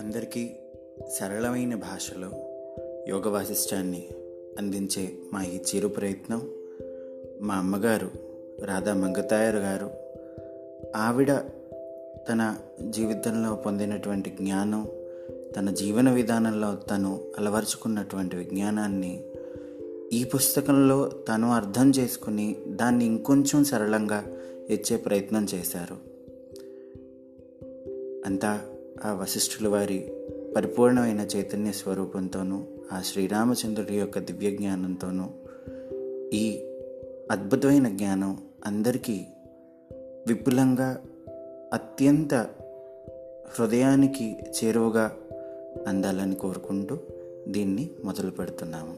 అందరికీ 0.00 0.50
సరళమైన 1.08 1.74
భాషలో 1.74 2.30
యోగ 3.08 3.28
వాసిష్టాన్ని 3.28 4.08
అందించే 4.58 5.08
మా 5.32 5.44
ఈ 5.44 5.58
చిరు 5.58 5.88
ప్రయత్నం 5.88 6.50
మా 7.40 7.54
అమ్మగారు 7.54 8.10
రాధా 8.64 8.94
మంగతాయర్ 8.94 9.56
గారు 9.56 9.90
ఆవిడ 10.96 11.32
తన 12.28 12.56
జీవితంలో 12.90 13.54
పొందినటువంటి 13.54 14.30
జ్ఞానం 14.30 14.88
తన 15.56 15.70
జీవన 15.70 16.10
విధానంలో 16.10 16.74
తను 16.74 17.32
అలవరుచుకున్నటువంటి 17.38 18.36
విజ్ఞానాన్ని 18.36 19.24
ఈ 20.12 20.24
పుస్తకంలో 20.24 21.08
తను 21.08 21.52
అర్థం 21.52 21.90
చేసుకుని 21.90 22.56
దాన్ని 22.66 23.04
ఇంకొంచెం 23.04 23.64
సరళంగా 23.64 24.24
ఇచ్చే 24.70 24.96
ప్రయత్నం 24.96 25.46
చేశారు. 25.54 25.96
అంతా 28.26 28.60
ఆ 29.04 29.12
వశిష్ఠుల 29.12 29.68
వారి 29.68 29.98
పరిపూర్ణమైన 30.56 31.26
చైతన్య 31.36 31.72
స్వరూపంతోనూ 31.72 32.64
ఆ 32.92 33.02
శ్రీరామచంద్రుడి 33.02 33.94
యొక్క 33.96 34.18
దివ్య 34.18 34.50
జ్ఞానంతోనూ 34.50 35.26
ఈ 36.32 36.46
అద్భుతమైన 37.30 37.88
జ్ఞానం 37.88 38.38
అందరికీ 38.66 39.26
విపులంగా 40.26 40.90
అత్యంత 41.72 42.34
హృదయానికి 43.58 44.36
చేరువగా 44.56 45.16
అందాలని 45.86 46.34
కోరుకుంటూ 46.34 46.98
దీన్ని 47.48 47.90
మొదలు 48.04 48.30
పెడుతున్నాము 48.30 48.96